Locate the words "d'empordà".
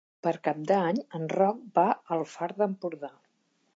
2.63-3.13